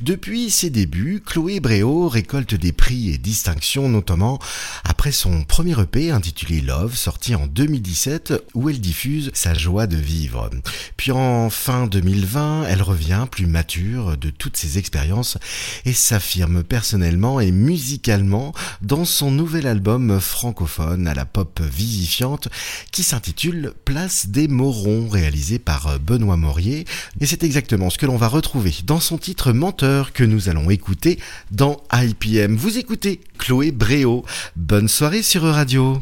Depuis 0.00 0.48
ses 0.48 0.70
débuts, 0.70 1.22
Chloé 1.22 1.60
Bréau 1.60 2.08
récolte 2.08 2.54
des 2.54 2.72
prix 2.72 3.10
et 3.10 3.18
distinctions 3.18 3.90
notamment 3.90 4.38
après 4.84 5.12
son 5.12 5.44
premier 5.44 5.78
EP 5.78 6.10
intitulé 6.10 6.62
Love 6.62 6.96
sorti 6.96 7.34
en 7.34 7.46
2017 7.46 8.32
où 8.54 8.70
elle 8.70 8.80
diffuse 8.80 9.30
sa 9.34 9.52
joie 9.52 9.86
de 9.86 9.98
vivre. 9.98 10.48
Puis 10.96 11.12
en 11.12 11.50
fin 11.50 11.86
2020, 11.86 12.68
elle 12.68 12.80
revient 12.80 13.26
plus 13.34 13.46
mature 13.48 14.16
de 14.16 14.30
toutes 14.30 14.56
ses 14.56 14.78
expériences 14.78 15.38
et 15.84 15.92
s'affirme 15.92 16.62
personnellement 16.62 17.40
et 17.40 17.50
musicalement 17.50 18.54
dans 18.80 19.04
son 19.04 19.32
nouvel 19.32 19.66
album 19.66 20.20
francophone 20.20 21.08
à 21.08 21.14
la 21.14 21.24
pop 21.24 21.60
vivifiante 21.60 22.46
qui 22.92 23.02
s'intitule 23.02 23.72
Place 23.84 24.28
des 24.28 24.46
Morons 24.46 25.08
réalisé 25.08 25.58
par 25.58 25.98
Benoît 25.98 26.36
Maurier 26.36 26.84
et 27.20 27.26
c'est 27.26 27.42
exactement 27.42 27.90
ce 27.90 27.98
que 27.98 28.06
l'on 28.06 28.16
va 28.16 28.28
retrouver 28.28 28.72
dans 28.84 29.00
son 29.00 29.18
titre 29.18 29.52
Menteur 29.52 30.12
que 30.12 30.22
nous 30.22 30.48
allons 30.48 30.70
écouter 30.70 31.18
dans 31.50 31.82
IPM. 31.92 32.54
Vous 32.54 32.78
écoutez 32.78 33.20
Chloé 33.38 33.72
Bréau. 33.72 34.24
Bonne 34.54 34.86
soirée 34.86 35.24
sur 35.24 35.42
Radio. 35.42 35.98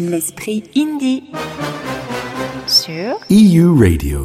L'esprit 0.00 0.62
indie. 0.74 1.24
Sur 2.66 3.18
EU 3.30 3.78
Radio. 3.78 4.24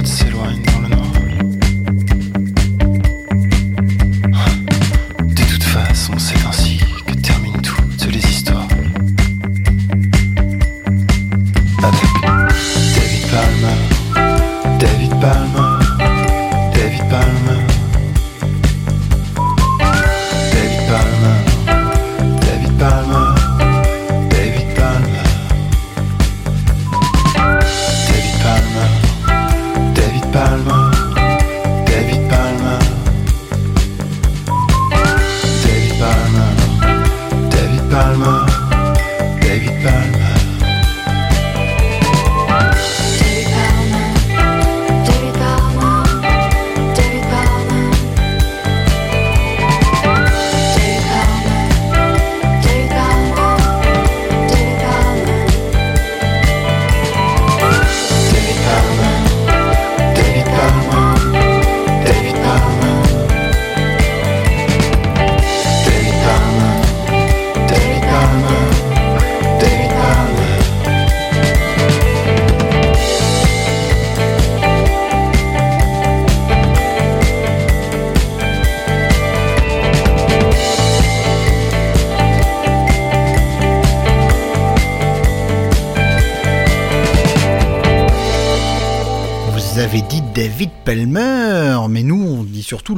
Red 0.00 0.08
Sirwine. 0.08 0.69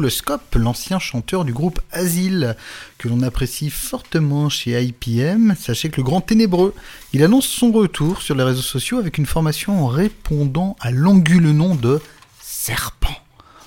Scope, 0.09 0.55
l'ancien 0.55 0.99
chanteur 0.99 1.45
du 1.45 1.53
groupe 1.53 1.81
Asile, 1.91 2.57
que 2.99 3.09
l'on 3.09 3.23
apprécie 3.23 3.71
fortement 3.71 4.49
chez 4.49 4.81
IPM. 4.83 5.55
Sachez 5.59 5.91
que 5.91 5.97
le 5.99 6.05
grand 6.05 6.21
ténébreux, 6.21 6.75
il 7.13 7.23
annonce 7.23 7.47
son 7.47 7.73
retour 7.73 8.23
sur 8.23 8.35
les 8.35 8.45
réseaux 8.45 8.63
sociaux 8.63 8.99
avec 8.99 9.19
une 9.19 9.27
formation 9.27 9.85
en 9.85 9.89
répondant 9.89 10.77
à 10.81 10.91
l'anguleux 10.91 11.53
nom 11.53 11.75
de 11.75 12.01
Serpent, 12.41 13.02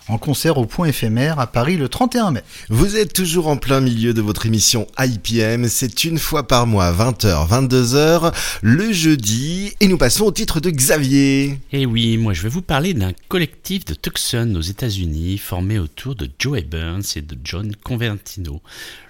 en 0.08 0.18
concert 0.18 0.58
au 0.58 0.66
point 0.66 0.88
éphémère 0.88 1.39
à 1.39 1.47
Paris 1.47 1.78
le 1.78 1.89
31 1.89 2.32
mai. 2.32 2.41
Vous 2.70 2.95
êtes 2.95 3.14
toujours 3.14 3.47
en 3.47 3.58
plein 3.58 3.82
milieu 3.82 4.14
de 4.14 4.22
votre 4.22 4.45
émission 4.45 4.88
IPM, 4.99 5.68
c'est 5.68 6.03
une 6.03 6.20
fois 6.20 6.47
par 6.47 6.68
mois, 6.68 6.91
20h, 6.91 7.47
22h, 7.49 8.34
le 8.62 8.91
jeudi, 8.91 9.74
et 9.80 9.88
nous 9.88 9.97
passons 9.97 10.26
au 10.26 10.32
titre 10.32 10.60
de 10.60 10.70
Xavier. 10.70 11.60
Et 11.72 11.86
oui, 11.86 12.18
moi 12.18 12.34
je 12.34 12.43
vais 12.43 12.49
vous 12.49 12.62
parler 12.62 12.93
d'un 12.93 13.14
collectif 13.28 13.86
de 13.86 13.93
Tucson 13.93 14.53
aux 14.56 14.62
États-Unis 14.62 15.38
formé 15.38 15.80
autour 15.80 16.16
de 16.16 16.30
Joey 16.39 16.64
Burns 16.64 17.03
et 17.16 17.22
de 17.22 17.38
John 17.43 17.76
Convertino. 17.84 18.62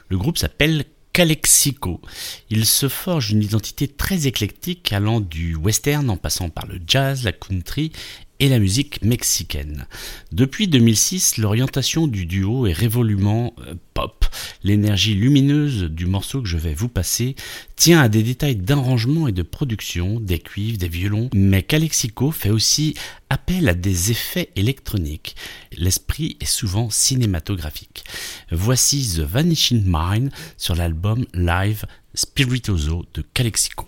Le 0.10 0.18
groupe 0.18 0.38
s'appelle 0.38 0.86
Calexico. 1.16 2.02
Il 2.50 2.66
se 2.66 2.90
forge 2.90 3.32
une 3.32 3.42
identité 3.42 3.88
très 3.88 4.28
éclectique 4.28 4.92
allant 4.92 5.22
du 5.22 5.56
western 5.56 6.10
en 6.10 6.18
passant 6.18 6.50
par 6.50 6.66
le 6.66 6.78
jazz, 6.86 7.24
la 7.24 7.32
country 7.32 7.94
et 8.40 8.50
la 8.50 8.60
musique 8.60 9.02
mexicaine. 9.02 9.88
Depuis 10.32 10.68
2006, 10.68 11.38
l'orientation 11.38 12.08
du 12.08 12.26
duo 12.26 12.68
est 12.68 12.74
révolument 12.74 13.54
euh, 13.60 13.76
pop. 13.94 14.26
L'énergie 14.64 15.16
lumineuse 15.16 15.84
du 15.84 16.06
morceau 16.06 16.42
que 16.42 16.48
je 16.48 16.58
vais 16.58 16.74
vous 16.74 16.90
passer 16.90 17.36
tient 17.76 18.02
à 18.02 18.10
des 18.10 18.24
détails 18.24 18.56
d'arrangement 18.56 19.28
et 19.28 19.32
de 19.32 19.42
production, 19.42 20.20
des 20.20 20.40
cuivres, 20.40 20.78
des 20.78 20.88
violons, 20.88 21.30
mais 21.34 21.64
Calexico 21.64 22.32
fait 22.32 22.50
aussi 22.50 22.96
appel 23.30 23.70
à 23.70 23.74
des 23.74 24.12
effets 24.12 24.50
électroniques. 24.56 25.36
L'esprit 25.78 26.38
est 26.40 26.46
souvent 26.46 26.90
cinématographique. 26.90 28.04
Voici 28.52 29.16
The 29.16 29.22
Vanishing 29.22 29.84
Mind 29.86 30.32
sur 30.58 30.76
l'album 30.76 31.26
live 31.34 31.86
Spiritoso 32.14 33.06
de 33.14 33.24
Calexico. 33.34 33.88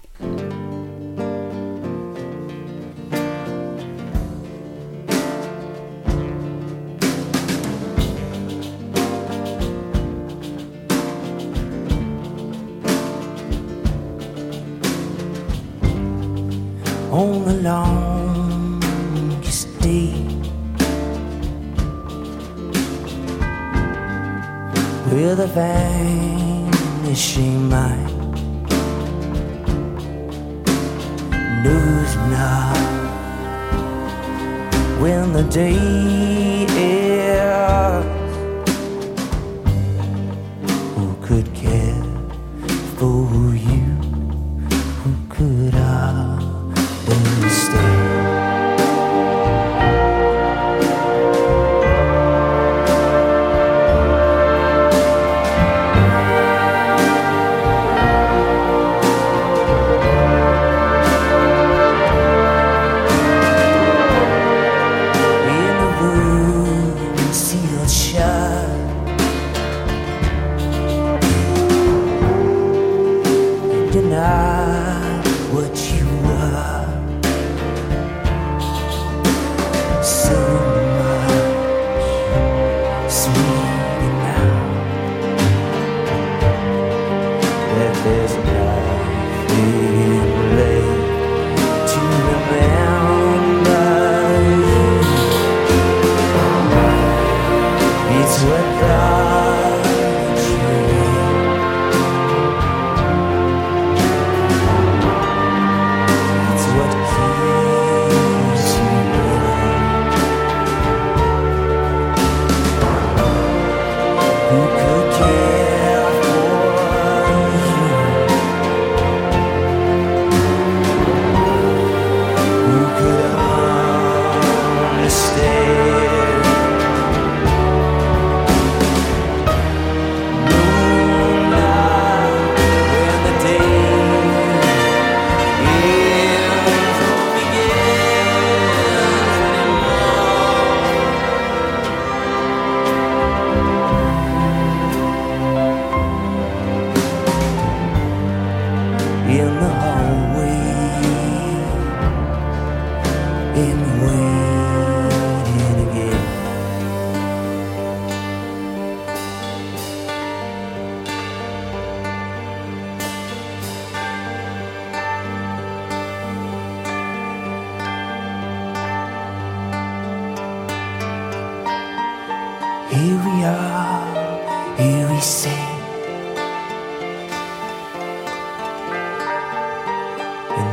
On 17.28 17.44
the 17.46 17.54
longest 17.72 18.88
day. 19.82 20.14
With 25.12 25.40
a 25.40 25.48
vanishing 25.58 26.90
mind, 27.70 28.34
knows 31.64 32.12
not 32.36 32.78
when 35.02 35.24
the 35.34 35.44
day 35.44 36.66
ends. 36.94 38.36
Who 40.96 41.08
could 41.28 41.48
care 41.54 42.04
for 42.98 43.28
you? 43.70 43.86
Who 45.02 45.12
could 45.30 45.74
understand? 45.74 45.87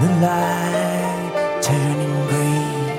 The 0.01 0.11
light 0.21 1.61
turning 1.63 2.27
green. 2.29 2.99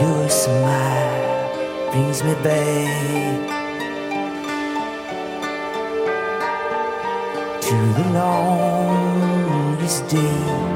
Your 0.00 0.28
smile 0.28 1.92
brings 1.92 2.22
me 2.22 2.34
back 2.42 3.48
to 7.62 7.76
the 7.96 8.04
longest 8.12 10.08
day. 10.08 10.73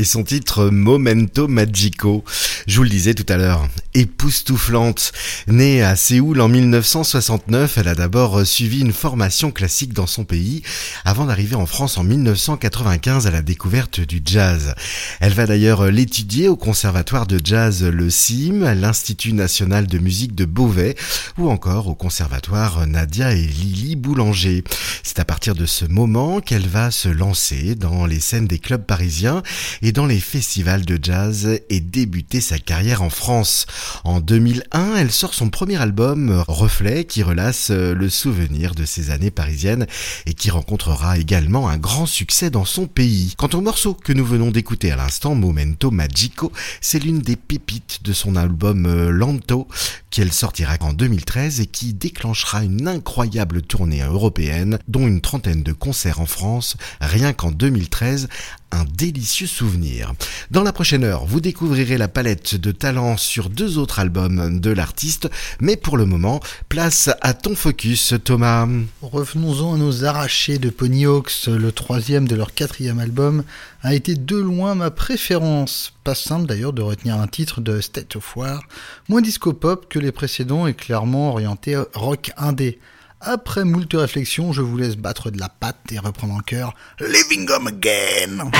Et 0.00 0.04
son 0.04 0.24
titre 0.24 0.70
Momento 0.70 1.46
Magico. 1.46 2.24
Je 2.66 2.76
vous 2.78 2.84
le 2.84 2.88
disais 2.88 3.12
tout 3.12 3.26
à 3.28 3.36
l'heure, 3.36 3.68
époustouflante. 3.94 5.12
Née 5.46 5.82
à 5.82 5.96
Séoul 5.96 6.40
en 6.40 6.48
1969, 6.48 7.78
elle 7.78 7.88
a 7.88 7.94
d'abord 7.94 8.46
suivi 8.46 8.80
une 8.80 8.92
formation 8.92 9.50
classique 9.50 9.92
dans 9.92 10.06
son 10.06 10.24
pays 10.24 10.62
avant 11.04 11.26
d'arriver 11.26 11.56
en 11.56 11.66
France 11.66 11.98
en 11.98 12.04
1995 12.04 13.26
à 13.26 13.30
la 13.30 13.42
découverte 13.42 14.00
du 14.00 14.22
jazz. 14.24 14.74
Elle 15.20 15.34
va 15.34 15.46
d'ailleurs 15.46 15.90
l'étudier 15.90 16.48
au 16.48 16.56
conservatoire 16.56 17.26
de 17.26 17.40
jazz 17.42 17.82
Le 17.82 18.10
CIM, 18.10 18.74
l'Institut 18.74 19.32
national 19.32 19.86
de 19.86 19.98
musique 19.98 20.34
de 20.34 20.44
Beauvais 20.44 20.96
ou 21.38 21.50
encore 21.50 21.88
au 21.88 21.94
conservatoire 21.94 22.86
Nadia 22.86 23.32
et 23.32 23.42
Lily 23.42 23.96
Boulanger. 23.96 24.64
C'est 25.02 25.18
à 25.18 25.24
partir 25.24 25.54
de 25.54 25.66
ce 25.66 25.84
moment 25.84 26.40
qu'elle 26.40 26.66
va 26.66 26.90
se 26.90 27.08
lancer 27.08 27.74
dans 27.74 28.06
les 28.06 28.20
scènes 28.20 28.46
des 28.46 28.58
clubs 28.58 28.84
parisiens 28.84 29.42
et 29.82 29.92
dans 29.92 30.06
les 30.06 30.20
festivals 30.20 30.84
de 30.84 30.98
jazz 31.02 31.60
et 31.68 31.80
débuter 31.80 32.40
sa 32.40 32.58
carrière 32.58 33.02
en 33.02 33.10
France. 33.10 33.66
En 34.04 34.20
2001, 34.20 34.96
elle 34.96 35.10
sort 35.10 35.34
son 35.34 35.50
premier 35.50 35.80
album 35.80 36.44
Reflet 36.48 37.04
qui 37.04 37.22
relasse 37.22 37.70
le 37.70 38.08
souvenir 38.08 38.74
de 38.74 38.84
ses 38.84 39.10
années 39.10 39.30
parisiennes 39.30 39.86
et 40.26 40.34
qui 40.34 40.50
rencontrera 40.50 41.18
également 41.18 41.68
un 41.68 41.78
grand 41.78 42.06
succès 42.06 42.50
dans 42.50 42.64
son 42.64 42.86
pays. 42.86 43.34
Quant 43.36 43.50
au 43.52 43.60
morceau 43.60 43.94
que 43.94 44.12
nous 44.12 44.24
venons 44.24 44.50
d'écouter 44.50 44.90
à 44.90 44.96
l'instant, 44.96 45.34
Momento 45.34 45.90
Magico, 45.90 46.52
c'est 46.80 47.02
l'une 47.02 47.20
des 47.20 47.36
pépites 47.36 48.00
de 48.02 48.12
son 48.12 48.36
album 48.36 48.86
euh, 48.86 49.10
Lanto 49.10 49.66
qu'elle 50.10 50.32
sortira 50.32 50.74
en 50.80 50.92
2013 50.92 51.60
et 51.60 51.66
qui 51.66 51.94
déclenchera 51.94 52.64
une 52.64 52.88
incroyable 52.88 53.62
tournée 53.62 54.02
européenne, 54.02 54.78
dont 54.88 55.06
une 55.06 55.20
trentaine 55.20 55.62
de 55.62 55.72
concerts 55.72 56.20
en 56.20 56.26
France, 56.26 56.76
rien 57.00 57.32
qu'en 57.32 57.50
2013, 57.50 58.28
un 58.72 58.84
délicieux 58.84 59.46
souvenir. 59.46 60.12
Dans 60.50 60.62
la 60.62 60.72
prochaine 60.72 61.04
heure, 61.04 61.24
vous 61.26 61.40
découvrirez 61.40 61.98
la 61.98 62.08
palette 62.08 62.54
de 62.54 62.70
talents 62.70 63.16
sur 63.16 63.50
deux 63.50 63.78
autres 63.78 63.98
albums 63.98 64.60
de 64.60 64.70
l'artiste, 64.70 65.28
mais 65.60 65.76
pour 65.76 65.96
le 65.96 66.06
moment, 66.06 66.40
place 66.68 67.10
à 67.20 67.34
ton 67.34 67.54
focus, 67.54 68.14
Thomas. 68.24 68.68
Revenons-en 69.02 69.74
à 69.74 69.78
nos 69.78 70.04
arrachés 70.04 70.58
de 70.58 70.70
Ponyhawks. 70.70 71.46
Le 71.46 71.72
troisième 71.72 72.28
de 72.28 72.36
leur 72.36 72.54
quatrième 72.54 73.00
album 73.00 73.42
a 73.82 73.94
été 73.94 74.14
de 74.14 74.36
loin 74.36 74.74
ma 74.74 74.90
préférence. 74.90 75.92
Pas 76.04 76.14
simple 76.14 76.46
d'ailleurs 76.46 76.72
de 76.72 76.82
retenir 76.82 77.16
un 77.16 77.26
titre 77.26 77.60
de 77.60 77.80
State 77.80 78.16
of 78.16 78.36
War, 78.36 78.62
moins 79.08 79.20
disco 79.20 79.52
pop 79.52 79.86
que 79.88 79.98
les 79.98 80.12
précédents 80.12 80.66
et 80.66 80.74
clairement 80.74 81.30
orienté 81.30 81.76
rock 81.94 82.30
indé. 82.36 82.78
Après 83.20 83.64
moult 83.64 83.92
réflexions, 83.92 84.52
je 84.52 84.62
vous 84.62 84.78
laisse 84.78 84.96
battre 84.96 85.30
de 85.30 85.38
la 85.38 85.50
patte 85.50 85.92
et 85.92 85.98
reprendre 85.98 86.34
en 86.34 86.40
cœur 86.40 86.74
Living 87.00 87.48
Home 87.50 87.66
Again. 87.66 88.50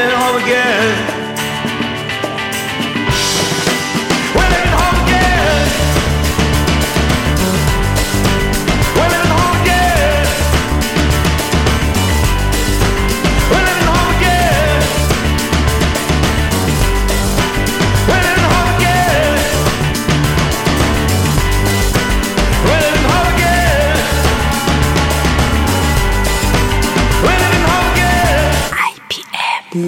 again, 0.00 0.36
again. 0.36 1.19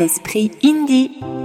L'esprit 0.02 0.50
indie. 0.64 1.41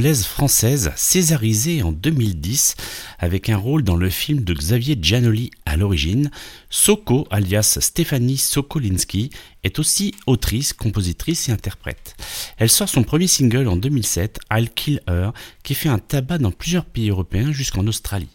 Française, 0.00 0.90
césarisée 0.96 1.82
en 1.82 1.92
2010 1.92 2.76
avec 3.18 3.50
un 3.50 3.58
rôle 3.58 3.82
dans 3.82 3.96
le 3.96 4.08
film 4.08 4.42
de 4.42 4.54
Xavier 4.54 4.96
Giannoli 5.00 5.50
à 5.66 5.76
l'origine. 5.76 6.30
Soko, 6.70 7.26
alias 7.30 7.76
Stéphanie 7.78 8.38
Sokolinski, 8.38 9.30
est 9.64 9.78
aussi 9.78 10.14
autrice, 10.26 10.72
compositrice 10.72 11.50
et 11.50 11.52
interprète. 11.52 12.16
Elle 12.56 12.70
sort 12.70 12.88
son 12.88 13.02
premier 13.02 13.26
single 13.26 13.68
en 13.68 13.76
2007, 13.76 14.38
I'll 14.50 14.70
Kill 14.70 15.02
Her, 15.06 15.32
qui 15.62 15.74
fait 15.74 15.90
un 15.90 15.98
tabac 15.98 16.38
dans 16.38 16.52
plusieurs 16.52 16.86
pays 16.86 17.10
européens 17.10 17.52
jusqu'en 17.52 17.86
Australie. 17.86 18.30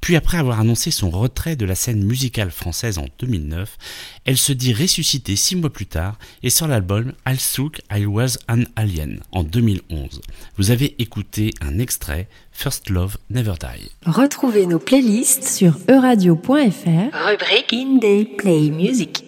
Puis 0.00 0.16
après 0.16 0.38
avoir 0.38 0.60
annoncé 0.60 0.90
son 0.90 1.10
retrait 1.10 1.56
de 1.56 1.66
la 1.66 1.74
scène 1.74 2.04
musicale 2.04 2.50
française 2.50 2.98
en 2.98 3.06
2009, 3.18 3.76
elle 4.24 4.38
se 4.38 4.52
dit 4.52 4.72
ressuscitée 4.72 5.36
six 5.36 5.56
mois 5.56 5.72
plus 5.72 5.86
tard 5.86 6.18
et 6.42 6.50
sort 6.50 6.68
l'album 6.68 7.12
I'll 7.26 7.38
Sook 7.38 7.80
I 7.92 8.06
Was 8.06 8.38
an 8.48 8.62
Alien 8.76 9.20
en 9.32 9.42
2011. 9.42 10.20
Vous 10.56 10.70
avez 10.70 10.94
écouté 11.00 11.52
un 11.60 11.78
extrait 11.78 12.28
First 12.52 12.90
Love 12.90 13.16
Never 13.30 13.54
Die. 13.60 13.90
Retrouvez 14.06 14.66
nos 14.66 14.78
playlists 14.78 15.44
sur 15.44 15.76
euradio.fr 15.88 16.48
Rubrique 16.50 17.72
Indie 17.72 18.24
Play 18.36 18.70
Music. 18.70 19.24